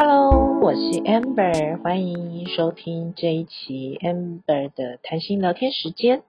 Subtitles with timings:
[0.00, 6.22] Hello，我是 Amber，欢迎收听这一期 Amber 的谈心聊天时间。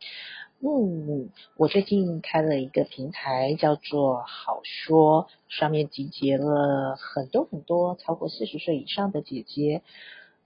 [0.59, 9.83] 嗯，我最近开了一个平台，叫做好说，上面集结了很多很多超过四十岁以上的姐姐。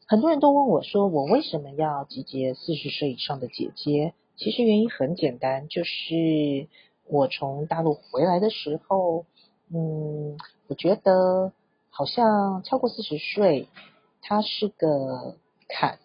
[0.06, 4.14] 很多人都问我说，我为什么要集结四十岁以上的姐姐？
[4.36, 6.68] 其实原因很简单，就是
[7.08, 9.26] 我从大陆回来的时候，
[9.74, 11.54] 嗯，我觉得
[11.96, 13.70] 好像超过四十岁，
[14.22, 15.38] 它是个
[15.70, 16.00] 坎。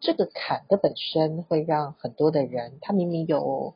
[0.00, 3.74] 这个坎的本身会让很多的人，他明明有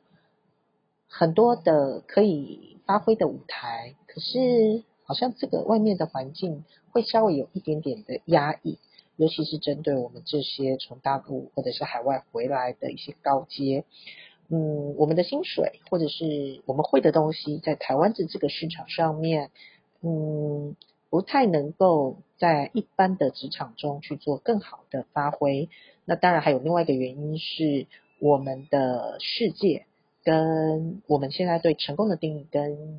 [1.09, 8.79] 很多的可以发挥的舞台，可是好像这个外面的环境会稍微有一点点的压抑。
[9.17, 13.85] 尤其是针对我们这些从大陆或者是海外回来的一些高阶，
[14.49, 19.51] 嗯，我们的薪水或者是我们会的东西，在台湾的这个市场上面，
[20.03, 20.75] 嗯，
[21.15, 25.69] 不太能够在一般的职场中去做更好的发挥。
[26.05, 27.87] 那当然还有另外一个原因是，
[28.19, 29.87] 我们的世界
[30.25, 32.99] 跟我们现在对成功的定义跟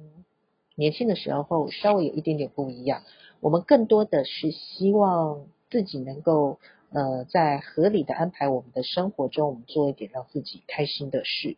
[0.76, 3.04] 年轻的时候稍微有一点点不一样。
[3.42, 5.48] 我们更多的是希望。
[5.68, 6.60] 自己能够
[6.92, 11.58] 呃在合理的安排我们的生活中，我们做一点让自己开心的事。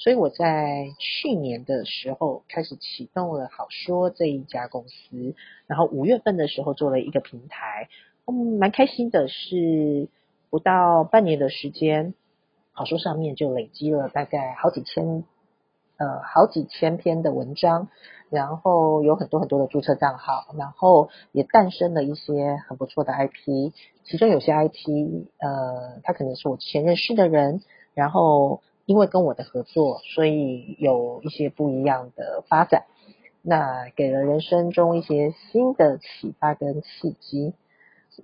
[0.00, 5.34] 所以我在去年的时候开始启动了好说这一家公司，
[5.66, 7.90] 然后五月份的时候做了一个平台，
[8.24, 10.08] 嗯，蛮开心的是
[10.48, 12.14] 不到半年的时间，
[12.72, 15.22] 好说上面就累积了大概好几千
[15.98, 17.88] 呃好几千篇的文章。
[18.30, 23.72] 然后有很多很多的注册账号，然后也诞生了一些很不错的 IP，
[24.04, 27.60] 其中有些 IP，呃，他可能是我之前认识的人，
[27.92, 32.86] 然后因为跟我的合作，所以有一些不一样的发展，
[33.40, 37.54] 那给了人生中一些新的启发跟契机，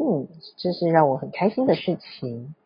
[0.01, 2.57] 嗯，这是让我很开心的事情。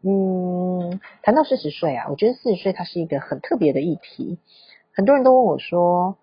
[0.00, 4.38] 嗯，谈到四十岁啊，我觉得四十岁它是一个很特别的议题，
[4.94, 6.16] 很多人都问我说。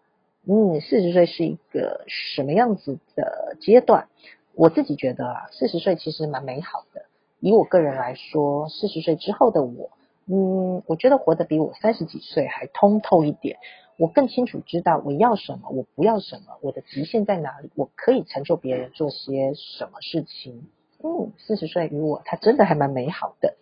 [0.47, 4.07] 嗯，四十岁是一个什么样子的阶段？
[4.55, 7.05] 我自己觉得啊，四十岁其实蛮美好的。
[7.39, 9.91] 以我个人来说，四十岁之后的我，
[10.27, 13.57] 嗯，我觉得活得比我三十几岁还通透一点。
[13.97, 20.67] 我更清楚知道我要什么，我不要什么，我的极限在哪里，我可以成就别人做些什么事情。
[21.03, 23.55] 嗯，四十岁与我，他真的还蛮美好的。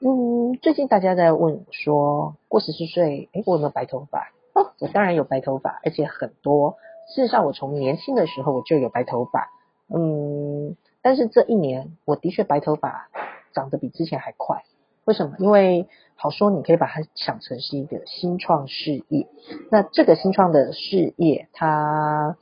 [0.00, 4.32] 嗯，最近大家在问说，过十四岁，哎，我有没有白头发？
[4.52, 6.76] 哦，我当然有白头发，而且很多。
[7.14, 9.50] 事实上，我从年轻的时候我就有白头发，
[9.88, 13.08] 嗯，但是这一年我的确白头发
[13.52, 14.64] 长得比之前还快。
[15.04, 15.36] 为什么？
[15.38, 19.26] 因为好说，你可以把它想成是一个新创事业。
[19.70, 22.36] 那这个新创的事业，它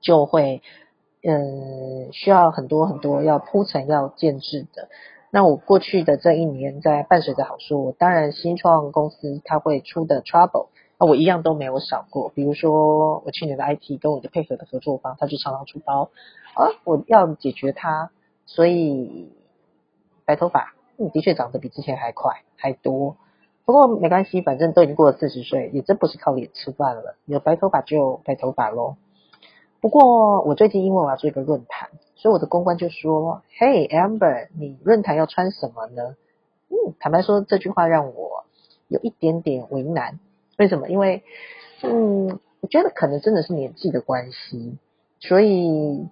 [0.00, 0.62] 就会，
[1.22, 4.88] 嗯，需要很多很多要铺陈、要建制的。
[5.30, 10.68] 那我过去的这一年，在伴随着好说，当然新创公司它会出的 trouble。
[10.96, 12.30] 啊，我一样都没有少过。
[12.36, 16.10] 比如说，我去年的 IT 跟我的配合的合作方，他就常常出包
[16.54, 18.12] 啊，我要解决它，
[18.46, 19.32] 所以
[20.24, 23.16] 白头发，嗯，的确长得比之前还快还多。
[23.64, 28.96] 不过没关系，反正都已经过了四十岁，也真不是靠脸吃饭了，有白头发就白头发喽。
[29.80, 36.16] 不过我最近因为我要做一个论坛，所以我的公关就说：“嘿，Amber，你论坛要穿什么呢？”
[36.68, 38.44] 嗯，坦白说，这句话让我
[38.88, 40.18] 有一点点为难。
[40.56, 40.88] 为什么？
[40.88, 41.22] 因为，
[41.82, 44.78] 嗯，我觉得可能真的是年纪的关系，
[45.20, 46.08] 所以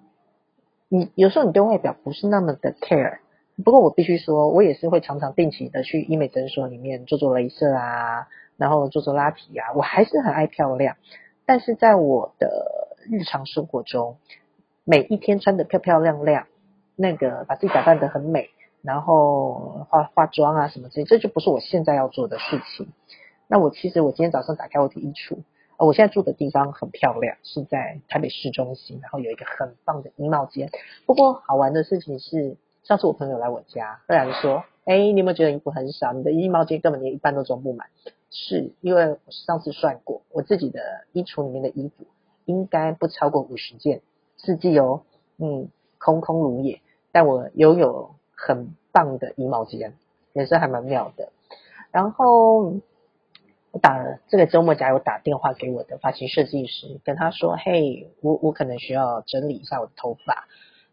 [0.89, 3.19] 你有时候你对外表不是那么的 care。
[3.65, 9.73] 不过我必须说，我也是会常常定期的去医美诊所里面做做镭射啊，然后做做拉皮啊。
[9.75, 10.97] 我还是很爱漂亮，
[11.45, 14.17] 但是在我的日常生活中，
[14.85, 16.47] 每一天穿的漂漂亮亮，
[16.97, 18.49] 那个把自己打扮的很美，
[18.81, 22.89] 然后化化妆啊什么之类，这就不是我现在要做的事情。
[23.49, 25.37] 那我其实我今天早上打开我的衣橱，
[25.77, 30.71] 呃，我现在住的地方很漂亮，是在台北市中心，然后有一个很棒的衣帽间。
[31.05, 36.13] 不过好玩的事情是，上次我朋友来我家，突然说：“哎，你有没有觉得衣服很少？
[36.13, 37.89] 你的衣帽间根本连一半都装不满。”
[38.31, 40.81] 是因为我上次算过，我自己的
[41.13, 42.07] 衣橱里面的衣服
[42.45, 44.03] 应该不超过五十件，
[44.37, 45.03] 四季哦，
[45.39, 45.69] 嗯，
[45.99, 46.81] 空空如也。
[47.13, 49.95] 但我拥有很棒的衣帽间，
[50.33, 51.31] 也是还蛮妙的。
[51.91, 52.75] 然后。
[53.75, 60.47] 我打了这个周末，假有打电话给我的发型设计师，跟他说：“嘿，我我可能需要整理一下我的头发，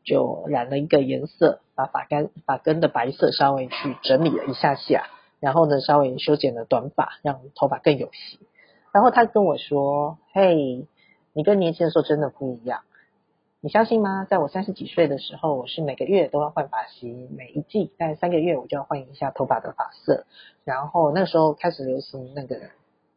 [0.03, 5.07] 就染了一个颜色，把发根发根的白色稍微去整理了一下下，
[5.39, 8.39] 然后呢，稍微修剪了短发，让头发更有型。
[8.91, 10.87] 然后他跟我说：‘嘿，
[11.33, 12.81] 你跟年轻的时候真的不一样。
[13.61, 14.25] 你相信吗？
[14.25, 20.25] 在我三十几岁的时候，我是每个月都要换发型，每一季大概三个月我就要换一下头发的发色。
[20.63, 22.55] 然后那时候开始流行那个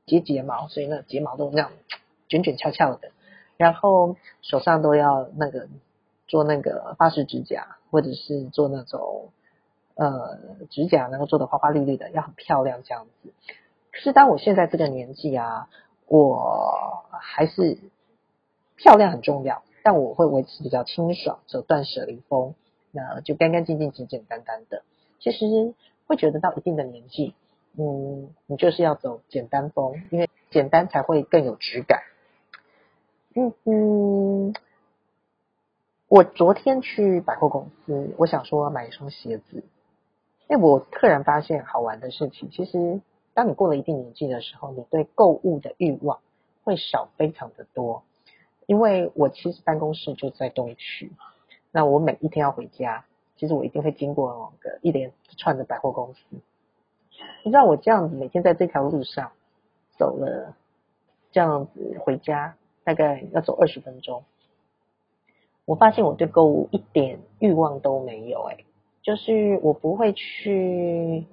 [0.05, 1.71] 接睫毛，所以那睫毛都那样
[2.29, 3.13] 卷卷翘翘的。
[3.57, 5.69] 然后手上都要那个
[6.33, 9.33] 做那个发饰指甲，或者是做那种
[9.97, 10.39] 呃
[10.71, 13.35] 指甲能够做的花花绿绿的，要很漂亮这样子。
[13.91, 15.69] 可是当我现在这个年纪啊，
[16.07, 17.77] 我还是
[18.77, 19.63] 漂亮很重要。
[19.85, 22.55] 但我会维持比较清爽，走断舍离风，
[22.93, 24.85] 那就干干净净、简简单单的。
[25.19, 25.75] 其实
[26.07, 27.35] 会觉得到一定的年纪，
[27.77, 32.01] 嗯，你就是要走简单风，因为简单才会更有质感。
[33.35, 34.55] 嗯嗯，
[36.13, 39.65] 我昨天去百货公司，我想说买一双鞋子，
[40.47, 43.01] 哎，我突然发现好玩的事情，其实
[43.33, 46.21] 当你过了一定年纪的时候，你对购物的欲望
[46.65, 48.03] 会少非常的多。
[48.67, 51.11] 因为我其实办公室就在东区，
[51.71, 53.07] 那我每一天要回家，
[53.39, 56.21] 其实我一定会经过个一连串的百货公司。
[57.43, 59.33] 你知道我这样子每天在这条路上
[59.97, 60.55] 走了
[61.31, 62.55] 这样子回家，
[62.85, 64.25] 大概要走二十分钟。
[65.65, 68.65] 我发现我对购物一点欲望都没有，哎，
[69.03, 71.27] 就是我不会去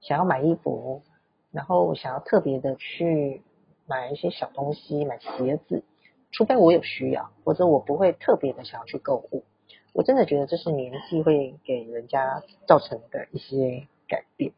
[0.00, 1.02] 想要买衣服，
[1.50, 3.42] 然后想要特别的去
[3.86, 5.84] 买一些小东西，买鞋子。
[6.32, 9.44] 除非我有需要，否则我不会特别的想要去购物。
[9.92, 14.52] 我真的觉得这是年纪会给人家造成的一些改变。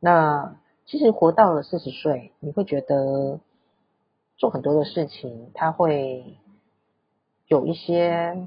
[0.00, 3.38] 那其实活到了四十岁，你会觉得
[4.36, 6.36] 做很多的事情，他会
[7.46, 8.46] 有一些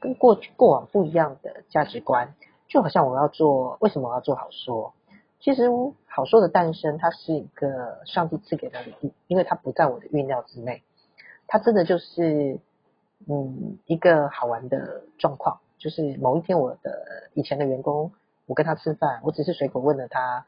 [0.00, 2.34] 跟过去过往不一样的价值观。
[2.68, 4.92] 就好像我要做，为什么我要做好说？
[5.38, 5.68] 其实
[6.08, 10.82] 好说的诞生，它是一个上帝赐给的礼物，因为它不在我的预料之内。
[11.46, 12.58] 它真的就是，
[13.28, 15.60] 嗯，一个好玩的状况。
[15.78, 18.10] 就是某一天，我的以前的员工，
[18.46, 20.44] 我跟他吃饭，我只是随口问了他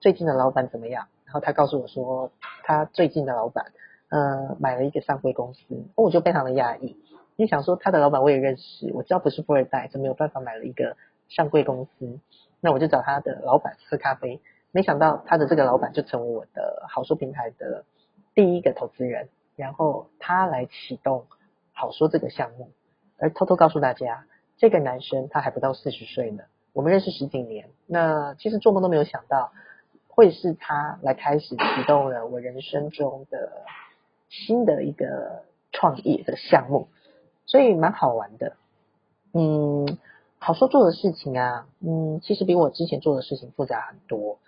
[0.00, 2.30] 最近的老板怎么样，然后他告诉我说，
[2.62, 3.72] 他最近的老板，
[4.08, 5.60] 呃，买了一个上柜公司，
[5.94, 6.96] 我就非常的讶异，
[7.36, 10.96] 因为想说他的老板我也认识，我知道不是富二代，就没有办法买了一个
[11.28, 12.18] 上柜公司，
[12.60, 14.40] 那我就找他的老板喝咖啡，
[14.72, 17.84] 没想到他的这个老板就成为我的好说平台的
[18.34, 19.28] 第一个投资人。
[19.56, 21.26] 然后他来启动
[21.72, 22.70] 好说这个项目，
[23.18, 24.24] 而偷偷告诉大家，
[24.56, 29.52] 这个男生他还不到四十岁呢，我们认识十几年，那其实做梦都没有想到
[30.06, 33.50] 会是他来开始启动了我人生中的
[34.28, 36.88] 新的一个创业的项目，
[37.46, 38.56] 所以蛮好玩的。
[39.32, 39.98] 嗯，
[40.38, 44.38] 好说做的事情啊，嗯，其实比我之前做的事情复杂很多。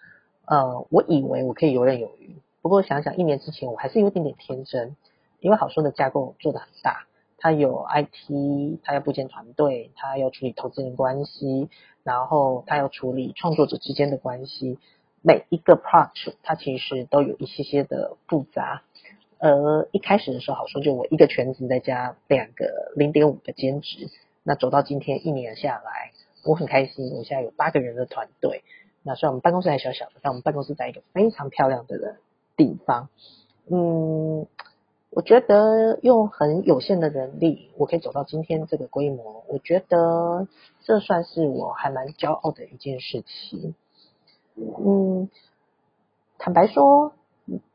[0.47, 2.37] 呃，我以为我可以游刃有余。
[2.63, 4.97] 不过想想一年之前，我还是有点点天真，
[5.39, 7.07] 因为好说的架构做的很大，
[7.39, 11.71] 它有 IT，它要部建团队，它要处理投资人关系，
[12.03, 14.79] 然后它要处理创作者之间的关系，
[15.23, 18.83] 每一个 project 它其实都有一些些的复杂。
[19.41, 24.09] 呃一开始的时候，好说就我一个全职再加两个零点五的兼职，
[24.45, 26.13] 那走到今天一年下来，
[26.45, 28.63] 我很开心，我现在有八个人的团队。
[29.03, 32.17] 那虽然我们办公室还小小的，但我们办公室在一个非常漂亮的。
[32.57, 33.09] 地方，
[33.71, 34.47] 嗯，
[35.09, 40.47] 我觉得用很有限的人力，我可以走到今天这个规模，我觉得
[40.85, 43.75] 这算是我还蛮骄傲的一件事情。
[44.57, 45.31] 嗯，
[46.39, 47.15] 坦白说，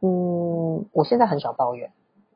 [0.01, 1.91] 嗯，我现在很少抱怨。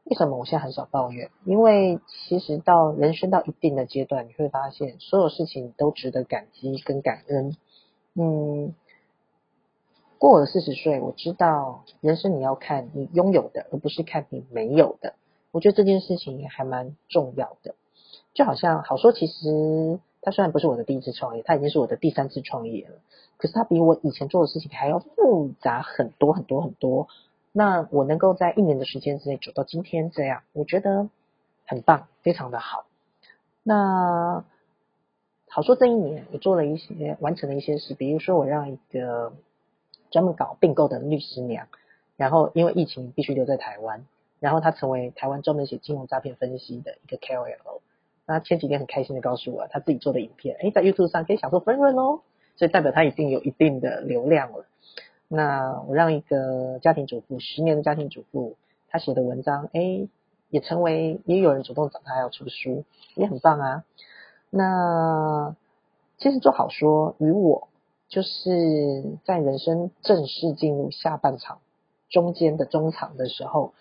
[0.05, 1.29] 为什么我现在很少抱怨？
[1.46, 7.55] 因为其实到人生到一定的阶段，你会发现所有事情都值得感激跟感恩。
[8.15, 8.74] 嗯。
[10.17, 15.13] 过了四十岁，我知道人生你要看你拥有的，而不是看你没有的。
[15.51, 17.75] 我觉得这件事情还蛮重要的。
[18.34, 22.96] 就好像好说，其实他虽然不是我的第一次创业，他已经是我的第三次创业了。
[23.38, 27.08] 可是他比我以前做的事情还要复杂很多很多很多。
[27.51, 31.09] 那我能够在一年的时间之内走到今天这样，我觉得
[31.65, 32.85] 很棒，非常的好。
[33.63, 34.43] 那
[35.47, 39.33] 好说这一年，我做了一些完成了一些事，比如说我让一个。
[40.11, 41.67] 专门搞并购的律师娘，
[42.17, 44.07] 然后因为疫情必须留在台湾，
[44.39, 47.81] 然后他成为台湾专门写金融诈骗分析的一个 KOL。
[48.25, 52.21] 那前几天很开心的告诉我，他自己做的影片，哎，在 YouTube 上可以享受分润哦，
[52.55, 54.65] 所以代表他已经有一定的流量了。
[55.29, 58.57] 那我让一个家庭主妇，十年的家庭主妇，
[58.89, 60.09] 他写的文章，哎，
[60.50, 62.83] 也成为也有人主动找他要出书，
[63.15, 63.86] 也很棒啊。
[64.50, 65.55] 那
[66.17, 67.69] 其实做好说与我。
[68.12, 71.59] 就是在人生正式进入下半场、
[72.09, 73.74] 中间的中场的时候，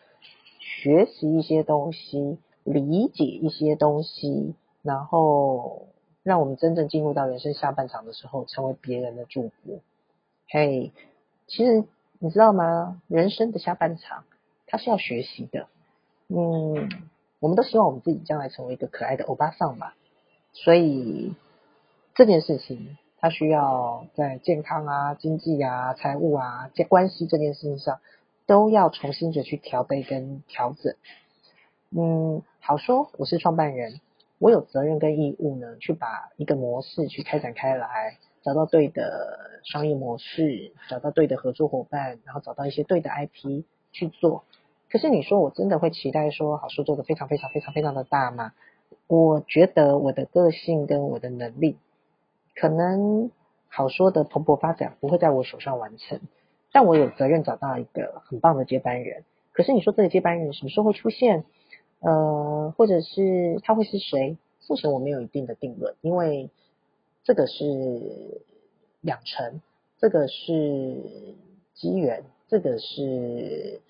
[0.60, 5.86] 学习一些东西，理解一些东西，然后
[6.22, 9.80] 让我们真正进入到人生下半场的时候，成为别人的祝福。
[10.46, 10.92] 嘿，
[11.48, 11.84] 其实
[12.18, 13.02] 你知道吗？
[13.08, 14.24] 人生的下半场，
[14.66, 15.66] 它是要学习的。
[16.28, 16.88] 嗯，
[17.40, 19.92] 我们都希望我们自己将来成为一个可爱的欧巴桑嘛，
[20.52, 21.34] 所以
[22.14, 28.00] 这件事情，它需要在健康啊、经济啊、财务啊、关系这件事情上，
[28.44, 30.94] 都要重新的去调配跟调整。
[31.90, 34.02] 嗯，好说，我是创办人，
[34.38, 44.44] 我有责任跟义务呢，去把一个模式去开展开来，找到对的商业模式，找到对的合作伙伴，然后找到一些对的 IP 去做。
[44.90, 48.52] 可是你说我真的会期待说好书做的非常非常非常非常的大吗？
[49.06, 51.76] 我觉得我的个性跟我的能力，
[52.54, 53.30] 可能
[53.68, 56.20] 好说的蓬勃发展不会在我手上完成，
[56.72, 59.24] 但我有责任找到一个很棒的接班人。
[59.52, 61.44] 可是你说这个接班人什么时候会出现？
[62.00, 64.38] 呃，或者是他会是谁？
[64.68, 66.50] 目前我没有一定的定论，因为
[67.28, 68.40] 这个是
[69.02, 69.60] 养成，
[69.98, 71.04] 这个是
[71.74, 73.82] 机缘，这个是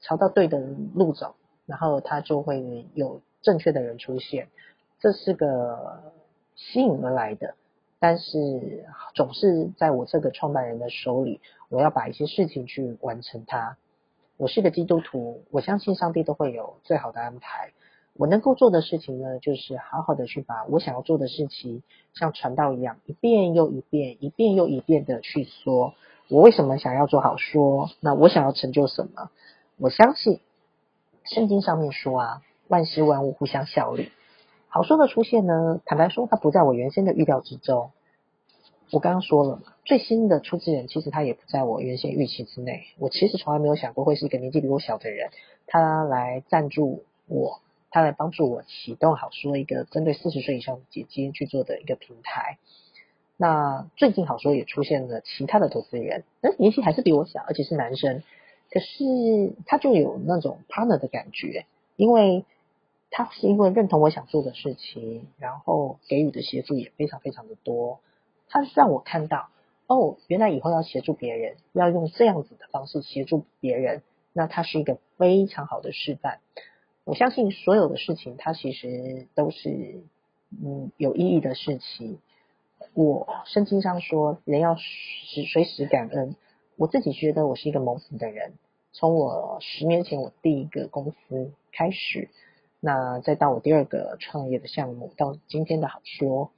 [0.00, 0.58] 朝到对的
[0.92, 4.48] 路走，然后他就会有正确的人出现，
[4.98, 6.12] 这是个
[6.56, 7.54] 吸引而来的，
[8.00, 13.76] 但是总是在我这个创办人的手里，我要把一些事情去完成它。
[14.38, 17.70] 我是个基督徒，我相信上帝都会有最好的安排。
[18.18, 21.82] 我能够做的事情呢，就是好好的去把我想要做的事情，
[22.14, 25.94] 像传道一样，一遍又一遍，一遍又一遍的去说。
[26.28, 27.90] 我为什么想要做好说？
[28.00, 29.30] 那我想要成就什么？
[29.78, 30.40] 我相信
[31.24, 34.10] 圣经上面说啊，万事万物互相效力。
[34.68, 37.90] 好说的出现呢，坦白说，它不在我原先的预料之中。
[38.92, 42.84] 我刚刚说了嘛，最新的出资人其实他也不在我原先预期之内。
[42.98, 45.30] 我其实从来没有想过会是一个年纪比我小的人，
[45.66, 47.60] 他来赞助我，
[47.96, 52.58] 他来帮助我启动好说一个针对四十岁以上的姐姐去做的一个平台。
[53.38, 58.22] 那最近好说也出现了其他的投资人，但是年纪还是比我小，而且是男生，
[58.70, 61.64] 可是他就有那种 partner 的感觉，
[61.96, 62.44] 因为
[63.10, 68.00] 他是因为认同我想做的事情，然后给予的协助也非常非常的多。
[68.50, 69.48] 他是让我看到，
[69.86, 74.02] 哦，原来以后要协助别人，要用这样子的方式协助别人，
[74.34, 76.40] 那他是一个非常好的示范。
[77.06, 80.02] 我相信所有的事情，它其实都是
[80.62, 82.18] 嗯有意义的事情。
[82.92, 86.34] 我圣经上说，人要时随时感恩。
[86.76, 88.54] 我自己觉得我是一个蒙福的人。
[88.92, 92.28] 从我十年前我第一个公司开始，
[92.80, 96.50] 那再到我第二个创业的项目，到今天的好说，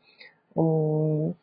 [0.54, 1.34] 嗯。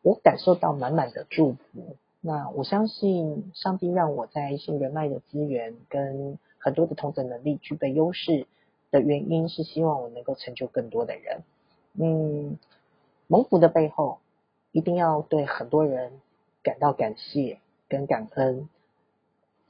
[0.00, 1.96] 我感受到满满的祝福。
[2.20, 6.38] 那我相信上帝让我在一些人脉的资源跟
[6.68, 8.46] 很多的同等能力具备优势
[8.90, 11.40] 的原因，是希望我能够成就更多的人。
[11.94, 12.58] 嗯，
[13.26, 14.18] 蒙福的背后
[14.70, 16.12] 一定要对很多人
[16.62, 17.58] 感到感谢
[17.88, 18.68] 跟感恩。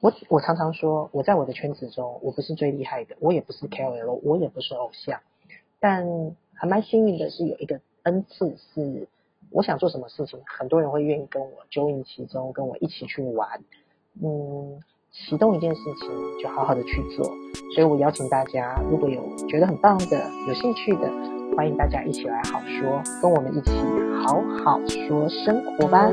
[0.01, 5.21] 我我常常说，我在我的圈子中，我不是最厉害的，我也不是 KOL，我也不是偶像，
[5.79, 9.07] 但还蛮幸运的是有一个恩赐是。
[9.51, 13.63] 我想做什么事情，很多人会愿意跟我 join 其中，跟我一起去玩。
[14.21, 16.09] 嗯，启动一件事情，
[16.41, 17.25] 就好好的去做。
[17.75, 21.11] 所以我邀请大家，如果有觉得很棒的、有兴趣的，
[21.57, 23.71] 欢迎大家一起来好说，跟我们一起
[24.25, 26.11] 好好说生活吧。